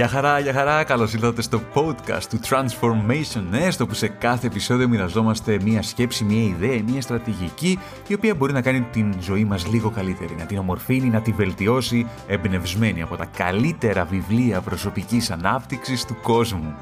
[0.00, 4.88] Γεια χαρά, γεια χαρά, καλώς ήρθατε στο podcast του Transformation Nest, όπου σε κάθε επεισόδιο
[4.88, 9.66] μοιραζόμαστε μία σκέψη, μία ιδέα, μία στρατηγική, η οποία μπορεί να κάνει την ζωή μας
[9.66, 16.04] λίγο καλύτερη, να την ομορφύνει, να τη βελτιώσει, εμπνευσμένη από τα καλύτερα βιβλία προσωπικής ανάπτυξης
[16.04, 16.74] του κόσμου.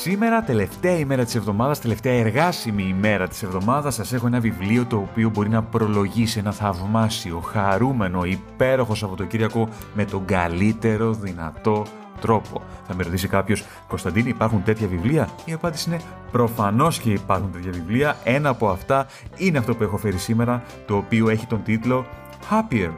[0.00, 4.96] Σήμερα, τελευταία ημέρα της εβδομάδας, τελευταία εργάσιμη ημέρα της εβδομάδας, σας έχω ένα βιβλίο το
[4.96, 11.84] οποίο μπορεί να προλογίσει ένα θαυμάσιο, χαρούμενο, υπέροχο Σαββατοκύριακο με τον καλύτερο δυνατό
[12.20, 12.62] τρόπο.
[12.86, 17.72] Θα με ρωτήσει κάποιος, Κωνσταντίνη, υπάρχουν τέτοια βιβλία; Η απάντηση είναι προφανώς και υπάρχουν τέτοια
[17.72, 18.16] βιβλία.
[18.24, 22.06] Ένα από αυτά είναι αυτό που έχω φέρει σήμερα, το οποίο έχει τον τίτλο
[22.50, 22.90] Happier.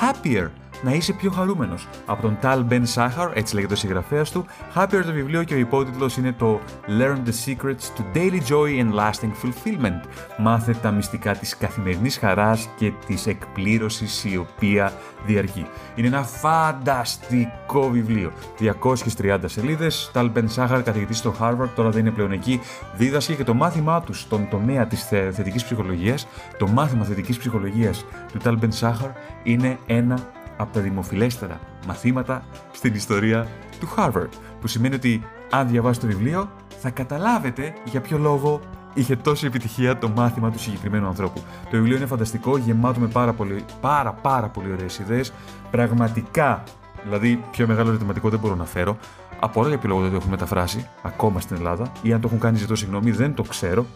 [0.00, 0.48] Happier
[0.82, 1.88] να είσαι πιο χαρούμενος.
[2.06, 4.44] Από τον Tal Ben Sahar, έτσι λέγεται ο συγγραφέας του,
[4.74, 8.94] Happier το βιβλίο και ο υπότιτλος είναι το Learn the Secrets to Daily Joy and
[8.94, 10.08] Lasting Fulfillment.
[10.38, 14.92] Μάθε τα μυστικά της καθημερινής χαράς και της εκπλήρωσης η οποία
[15.26, 15.66] διαρκεί.
[15.94, 18.32] Είναι ένα φανταστικό βιβλίο.
[18.58, 20.10] 230 σελίδες.
[20.14, 22.60] Tal Ben Sahar, καθηγητής στο Harvard, τώρα δεν είναι πλέον εκεί,
[22.96, 26.26] δίδασκε και το μάθημά του στον τομέα της θετικής ψυχολογίας.
[26.58, 29.10] Το μάθημα θετικής ψυχολογίας του Tal Ben Sahar
[29.42, 30.18] είναι ένα
[30.62, 33.46] από τα δημοφιλέστερα μαθήματα στην ιστορία
[33.80, 34.28] του Harvard.
[34.60, 38.60] Που σημαίνει ότι αν διαβάσετε το βιβλίο θα καταλάβετε για ποιο λόγο
[38.94, 41.40] είχε τόση επιτυχία το μάθημα του συγκεκριμένου ανθρώπου.
[41.70, 45.32] Το βιβλίο είναι φανταστικό, γεμάτο με πάρα, πολύ, πάρα, πάρα πολύ ωραίες ιδέες.
[45.70, 46.62] Πραγματικά,
[47.04, 48.96] δηλαδή πιο μεγάλο ερωτηματικό δεν μπορώ να φέρω.
[49.40, 52.26] Από όλα για ποιο λόγο δεν το έχουν μεταφράσει ακόμα στην Ελλάδα ή αν το
[52.26, 53.86] έχουν κάνει ζητώ συγγνώμη, δεν το ξέρω.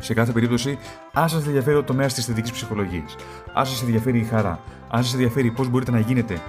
[0.00, 0.78] Σε κάθε περίπτωση,
[1.12, 3.16] αν σας ενδιαφέρει ο τομέα της θετική ψυχολογίας,
[3.54, 6.40] αν σας ενδιαφέρει η χαρά, αν σας ενδιαφέρει πώς μπορείτε να γίνετε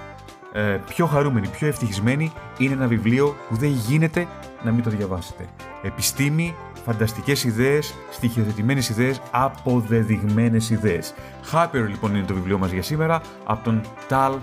[0.52, 4.26] ε, πιο χαρούμενοι, πιο ευτυχισμένοι, είναι ένα βιβλίο που δεν γίνεται
[4.62, 5.48] να μην το διαβάσετε.
[5.82, 6.54] Επιστήμη,
[6.84, 11.14] φανταστικές ιδέες, στοιχειοθετημένες ιδέες, αποδεδειγμένες ιδέες.
[11.52, 14.34] Happier λοιπόν είναι το βιβλίο μας για σήμερα από τον Tal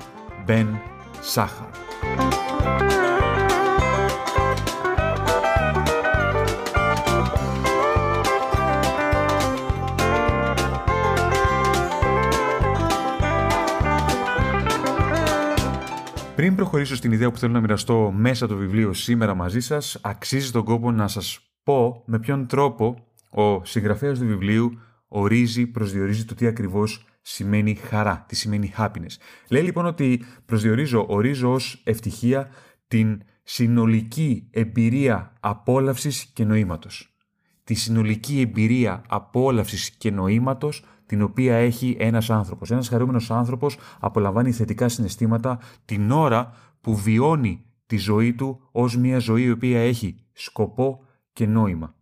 [0.47, 0.67] Ben
[1.33, 2.86] Sahar.
[16.37, 20.51] Πριν προχωρήσω στην ιδέα που θέλω να μοιραστώ μέσα το βιβλίο σήμερα μαζί σας, αξίζει
[20.51, 26.35] τον κόπο να σας πω με ποιον τρόπο ο συγγραφέας του βιβλίου ορίζει, προσδιορίζει το
[26.35, 29.17] τι ακριβώς σημαίνει χαρά, τι σημαίνει happiness.
[29.49, 32.49] Λέει λοιπόν ότι προσδιορίζω, ορίζω ως ευτυχία
[32.87, 37.17] την συνολική εμπειρία απόλαυσης και νοήματος.
[37.63, 42.71] Τη συνολική εμπειρία απόλαυσης και νοήματος την οποία έχει ένας άνθρωπος.
[42.71, 49.19] Ένας χαρούμενος άνθρωπος απολαμβάνει θετικά συναισθήματα την ώρα που βιώνει τη ζωή του ως μια
[49.19, 51.03] ζωή η οποία έχει σκοπό
[51.33, 51.95] και νόημα.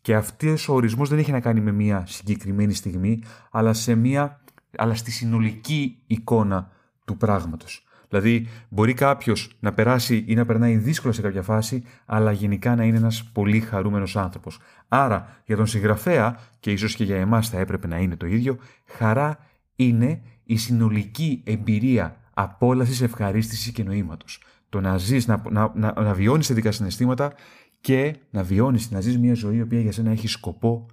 [0.00, 4.40] Και αυτός ο ορισμός δεν έχει να κάνει με μια συγκεκριμένη στιγμή, αλλά, σε μια,
[4.76, 6.70] αλλά στη συνολική εικόνα
[7.04, 7.84] του πράγματος.
[8.08, 12.84] Δηλαδή, μπορεί κάποιος να περάσει ή να περνάει δύσκολα σε κάποια φάση, αλλά γενικά να
[12.84, 14.58] είναι ένας πολύ χαρούμενος άνθρωπος.
[14.88, 18.58] Άρα, για τον συγγραφέα, και ίσως και για εμάς θα έπρεπε να είναι το ίδιο,
[18.86, 19.38] χαρά
[19.76, 24.42] είναι η συνολική εμπειρία απόλαυσης, ευχαρίστησης και νοήματος.
[24.68, 27.32] Το να ζεις, να, να, να, να βιώνεις θετικά συναισθήματα
[27.80, 30.86] και να βιώνεις, να ζεις μια ζωή η οποία για σένα έχει σκοπό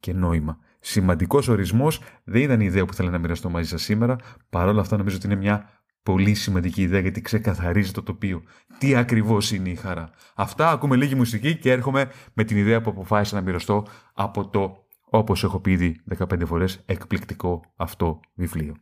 [0.00, 0.58] και νόημα.
[0.80, 4.16] Σημαντικός ορισμός, δεν ήταν η ιδέα που θέλω να μοιραστώ μαζί σας σήμερα.
[4.50, 8.42] Παρ' όλα αυτά, νομίζω ότι είναι μια Πολύ σημαντική ιδέα γιατί ξεκαθαρίζει το τοπίο.
[8.78, 10.10] Τι ακριβώς είναι η χαρά.
[10.34, 14.86] Αυτά ακούμε λίγη μουσική και έρχομαι με την ιδέα που αποφάσισα να μοιραστώ από το,
[15.04, 18.74] όπως έχω πει ήδη 15 φορές, εκπληκτικό αυτό βιβλίο.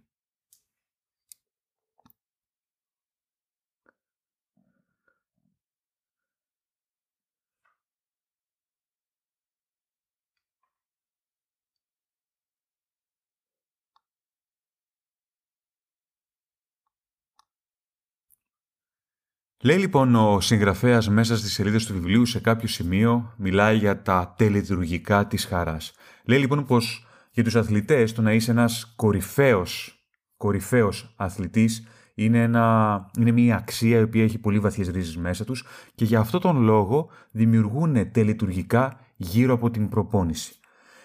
[19.62, 24.34] Λέει λοιπόν ο συγγραφέας μέσα στις σελίδες του βιβλίου σε κάποιο σημείο μιλάει για τα
[24.36, 25.92] τελετουργικά της χαράς.
[26.24, 30.02] Λέει λοιπόν πως για τους αθλητές το να είσαι ένας κορυφαίος,
[30.36, 35.64] κορυφαίος αθλητής είναι, ένα, είναι μια αξία η οποία έχει πολύ βαθιές ρίζες μέσα τους
[35.94, 40.52] και για αυτό τον λόγο δημιουργούν τελετουργικά γύρω από την προπόνηση.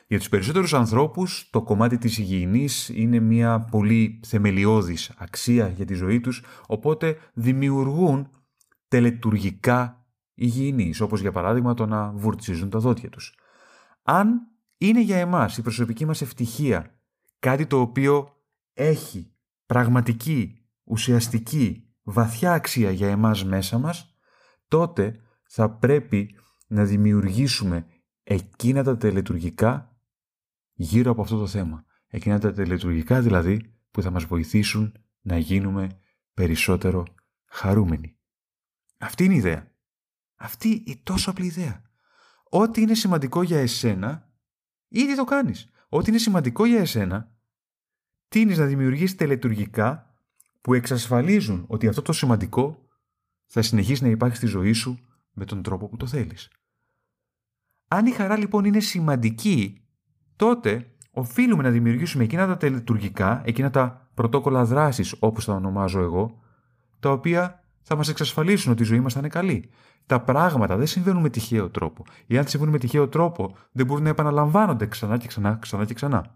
[0.08, 5.94] Για τους περισσότερους ανθρώπους το κομμάτι της υγιεινής είναι μια πολύ θεμελιώδης αξία για τη
[5.94, 8.28] ζωή τους, οπότε δημιουργούν
[8.94, 13.38] τελετουργικά υγιεινείς, όπως για παράδειγμα το να βουρτσίζουν τα δόντια τους.
[14.04, 14.48] Αν
[14.78, 17.00] είναι για εμάς η προσωπική μας ευτυχία
[17.40, 18.36] κάτι το οποίο
[18.74, 19.34] έχει
[19.66, 24.16] πραγματική, ουσιαστική, βαθιά αξία για εμάς μέσα μας,
[24.68, 26.36] τότε θα πρέπει
[26.68, 27.86] να δημιουργήσουμε
[28.24, 29.98] εκείνα τα τελετουργικά
[30.74, 31.86] γύρω από αυτό το θέμα.
[32.08, 35.90] Εκείνα τα τελετουργικά δηλαδή που θα μας βοηθήσουν να γίνουμε
[36.34, 37.04] περισσότερο
[37.46, 38.18] χαρούμενοι.
[39.04, 39.72] Αυτή είναι η ιδέα.
[40.36, 41.82] Αυτή η τόσο απλή ιδέα.
[42.50, 44.30] Ό,τι είναι σημαντικό για εσένα,
[44.88, 45.70] ήδη το κάνεις.
[45.90, 47.32] Ό,τι είναι σημαντικό για εσένα,
[48.28, 50.16] τίνεις να δημιουργείς τελετουργικά
[50.62, 52.88] που εξασφαλίζουν ότι αυτό το σημαντικό
[53.46, 55.00] θα συνεχίσει να υπάρχει στη ζωή σου
[55.32, 56.50] με τον τρόπο που το θέλεις.
[57.88, 59.88] Αν η χαρά λοιπόν είναι σημαντική,
[60.36, 66.40] τότε οφείλουμε να δημιουργήσουμε εκείνα τα τελετουργικά, εκείνα τα πρωτόκολλα δράσης όπως τα ονομάζω εγώ,
[67.00, 69.70] τα οποία θα μας εξασφαλίσουν ότι η ζωή μας θα είναι καλή.
[70.06, 72.06] Τα πράγματα δεν συμβαίνουν με τυχαίο τρόπο.
[72.26, 75.94] Ή αν συμβαίνουν με τυχαίο τρόπο, δεν μπορούν να επαναλαμβάνονται ξανά και ξανά, ξανά και
[75.94, 76.36] ξανά.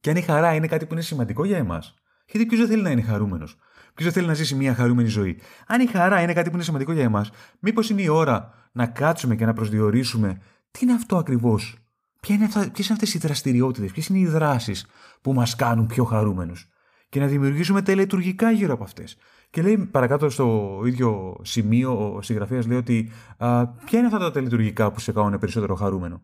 [0.00, 1.94] Και αν η χαρά είναι κάτι που είναι σημαντικό για εμάς,
[2.26, 3.56] γιατί ποιος δεν θέλει να είναι χαρούμενος,
[3.94, 6.64] ποιος δεν θέλει να ζήσει μια χαρούμενη ζωή; Αν η χαρά είναι κάτι που είναι
[6.64, 7.30] σημαντικό για εμάς,
[7.60, 11.76] μήπως είναι η ώρα να κάτσουμε και να προσδιορίσουμε τι είναι αυτό ακριβώς;
[12.20, 14.86] Ποιε είναι, είναι αυτές οι δραστηριότητες, ποιες είναι οι δράσεις
[15.20, 16.68] που μας κάνουν πιο χαρούμενους;
[17.08, 19.16] Και να δημιουργήσουμε τελετουργικά γύρω από αυτές.
[19.50, 24.30] Και λέει παρακάτω στο ίδιο σημείο, ο συγγραφέας λέει ότι α, ποια είναι αυτά τα
[24.30, 26.22] τελετουργικά που σε κάνουν περισσότερο χαρούμενο;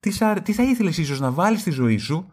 [0.00, 0.10] Τι,
[0.42, 2.32] τι θα ήθελες ίσως να βάλεις στη ζωή σου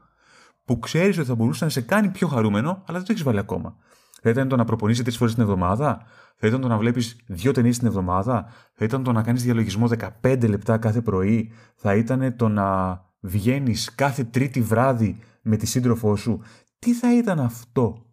[0.66, 3.40] που ξέρεις ότι θα μπορούσε να σε κάνει πιο χαρούμενο, αλλά δεν το έχεις βάλει
[3.40, 3.76] ακόμα;
[4.22, 6.06] Θα ήταν το να προπονείσαι τρεις φορές την εβδομάδα,
[6.36, 9.90] θα ήταν το να βλέπεις δύο ταινίες την εβδομάδα, θα ήταν το να κάνεις διαλογισμό
[10.22, 16.16] 15 λεπτά κάθε πρωί, θα ήταν το να βγαίνεις κάθε τρίτη βράδυ με τη σύντροφό
[16.16, 16.42] σου;
[16.80, 18.06] Τι θα ήταν αυτό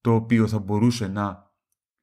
[0.00, 1.52] το οποίο θα μπορούσε να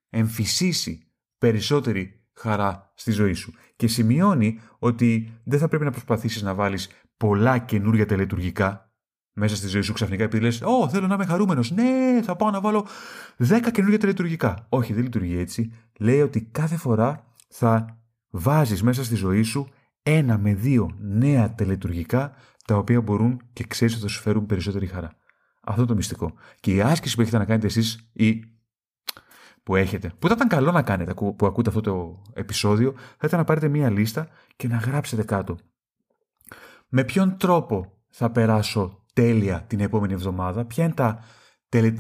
[0.10, 3.54] εμφυσίσει περισσότερη χαρά στη ζωή σου.
[3.76, 8.92] Και σημειώνει ότι δεν θα πρέπει να προσπαθήσεις να βάλεις πολλά καινούργια τελετουργικά
[9.34, 12.50] μέσα στη ζωή σου ξαφνικά επειδή λες «Ω, θέλω να είμαι χαρούμενος, ναι, θα πάω
[12.50, 12.86] να βάλω
[13.38, 14.66] 10 καινούργια τελετουργικά».
[14.70, 15.72] Όχι, δεν λειτουργεί έτσι.
[16.00, 19.68] Λέει ότι κάθε φορά θα βάζεις μέσα στη ζωή σου
[20.04, 22.36] ένα με δύο νέα τελετουργικά
[22.66, 25.12] τα οποία μπορούν και ξέρεις ότι θα σου φέρουν περισσότερη χαρά.
[25.68, 26.34] Αυτό το μυστικό.
[26.60, 28.44] Και η άσκηση που έχετε να κάνετε εσείς ή
[29.64, 33.40] που έχετε, που θα ήταν καλό να κάνετε που ακούτε αυτό το επεισόδιο, θα ήταν
[33.40, 35.58] να πάρετε μία λίστα και να γράψετε κάτω.
[36.88, 41.24] Με ποιον τρόπο θα περάσω τέλεια την επόμενη εβδομάδα, ποια είναι τα,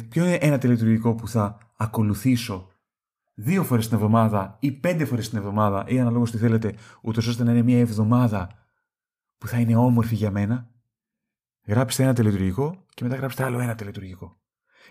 [0.10, 2.72] ποιο είναι ένα τελετουργικό που θα ακολουθήσω
[3.34, 7.44] δύο φορές την εβδομάδα ή πέντε φορές την εβδομάδα ή αναλόγως τι θέλετε, ούτως ώστε
[7.44, 8.50] να είναι μια εβδομάδα
[9.38, 10.70] που θα είναι όμορφη για μένα
[11.68, 14.38] Γράψτε ένα τελετουργικό και μετά γράψτε άλλο ένα τελετουργικό.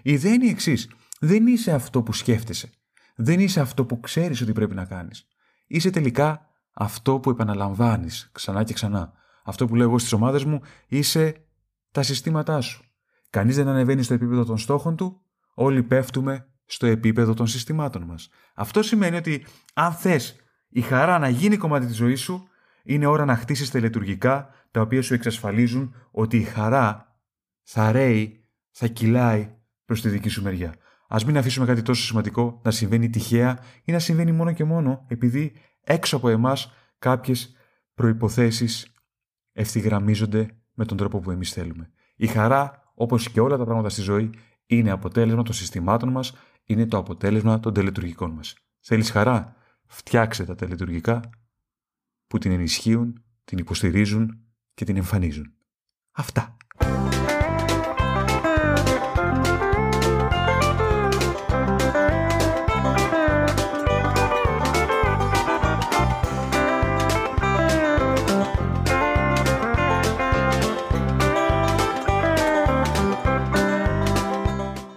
[0.02, 0.90] Η ιδέα είναι η εξής.
[1.20, 2.70] Δεν είσαι αυτό που σκέφτεσαι.
[3.16, 5.26] Δεν είσαι αυτό που ξέρεις ότι πρέπει να κάνεις.
[5.66, 9.12] Είσαι τελικά αυτό που επαναλαμβάνεις ξανά και ξανά.
[9.44, 11.34] Αυτό που λέω εγώ στις ομάδες μου είσαι
[11.90, 12.84] τα συστήματά σου.
[13.30, 15.20] Κανείς δεν ανεβαίνει στο επίπεδο των στόχων του,
[15.54, 18.28] όλοι πέφτουμε στο επίπεδο των συστημάτων μας.
[18.54, 20.36] Αυτό σημαίνει ότι αν θες
[20.68, 22.48] η χαρά να γίνει κομμάτι της ζωής σου,
[22.82, 27.18] είναι ώρα να χτίσεις τελετουργικά τα οποία σου εξασφαλίζουν ότι η χαρά
[27.62, 30.74] θα ρέει, θα κυλάει προς τη δική σου μεριά.
[31.08, 35.04] Ας μην αφήσουμε κάτι τόσο σημαντικό να συμβαίνει τυχαία ή να συμβαίνει μόνο και μόνο
[35.08, 37.56] επειδή έξω από εμάς κάποιες
[37.94, 38.92] προϋποθέσεις
[39.52, 41.90] ευθυγραμμίζονται με τον τρόπο που εμείς θέλουμε.
[42.16, 44.30] Η χαρά, όπως και όλα τα πράγματα στη ζωή,
[44.66, 48.54] είναι αποτέλεσμα των συστημάτων μας, είναι το αποτέλεσμα των τελετουργικών μας.
[48.80, 49.56] Θέλεις χαρά;
[49.86, 51.20] Φτιάξε τα τελετουργικά
[52.26, 54.45] που την ενισχύουν, την υποστηρίζουν
[54.76, 55.54] και την εμφανίζουν.
[56.12, 56.56] Αυτά.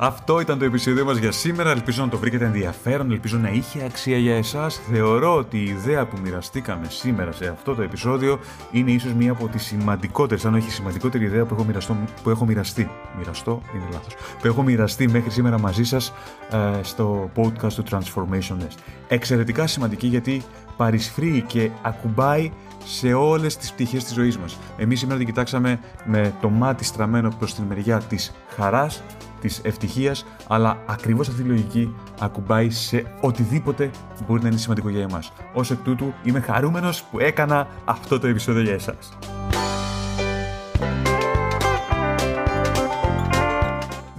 [0.02, 1.72] Αυτό ήταν το επεισόδιο μας για σήμερα.
[1.72, 4.82] Ελπίζω να το βρήκατε ενδιαφέρον, ελπίζω να είχε αξία για εσάς.
[4.92, 8.40] Θεωρώ ότι η ιδέα που μοιραστήκαμε σήμερα σε αυτό το επεισόδιο
[8.72, 12.46] είναι ίσως μία από τις σημαντικότερες, αν όχι σημαντικότερη ιδέα που έχω, μοιραστώ, που έχω
[12.46, 12.90] μοιραστεί.
[13.18, 14.16] Μοιραστώ, είναι λάθος.
[14.42, 16.14] Που έχω μοιραστεί μέχρι σήμερα μαζί σας
[16.52, 18.78] ε, στο podcast του Transformation Nest.
[19.08, 20.42] Εξαιρετικά σημαντική γιατί
[20.78, 22.52] παρισφρεί και ακουμπάει
[22.86, 24.58] σε όλες τις πτυχές της ζωής μας.
[24.78, 29.04] Εμείς σήμερα την κοιτάξαμε με το μάτι στραμμένο προς την μεριά της χαράς,
[29.42, 33.90] της ευτυχίας, αλλά ακριβώς αυτή η λογική ακουμπάει σε οτιδήποτε
[34.28, 35.32] μπορεί να είναι σημαντικό για εμάς.
[35.54, 39.10] Ως εκ τούτου είμαι χαρούμενος που έκανα αυτό το επεισόδιο για εσάς.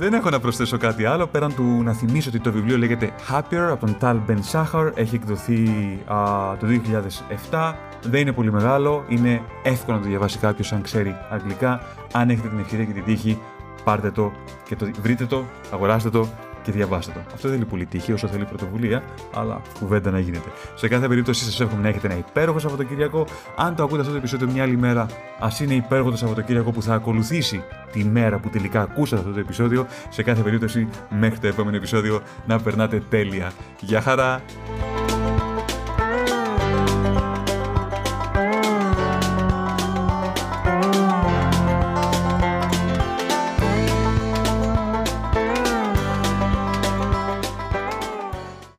[0.00, 3.68] Δεν έχω να προσθέσω κάτι άλλο πέραν του να θυμίσω ότι το βιβλίο λέγεται Happier
[3.70, 4.90] από τον Tal Ben Shahar.
[4.94, 5.68] Έχει εκδοθεί
[6.06, 6.16] α,
[6.56, 6.66] το
[7.50, 7.72] 2007.
[8.02, 9.04] Δεν είναι πολύ μεγάλο.
[9.08, 11.80] Είναι εύκολο να το διαβάσει κάποιος αν ξέρει αγγλικά.
[12.12, 13.38] Αν έχετε την ευκαιρία και την τύχη,
[13.84, 14.32] πάρτε το
[14.64, 16.28] και το, βρείτε το, αγοράστε το
[16.62, 17.20] και διαβάστε το.
[17.34, 19.02] Αυτό δεν θέλει πολύ τύχη όσο θέλει πρωτοβουλία,
[19.34, 20.48] αλλά κουβέντα να γίνεται.
[20.74, 23.26] Σε κάθε περίπτωση σας εύχομαι να έχετε ένα υπέροχο Σαββατοκύριακο.
[23.56, 25.06] Αν το ακούτε αυτό το επεισόδιο μια άλλη μέρα,
[25.40, 29.40] ας είναι υπέροχο το Σαββατοκύριακο που θα ακολουθήσει τη μέρα που τελικά ακούσατε αυτό το
[29.40, 29.86] επεισόδιο.
[30.08, 33.52] Σε κάθε περίπτωση, μέχρι το επόμενο επεισόδιο να περνάτε τέλεια.
[33.80, 34.40] Γεια χαρά!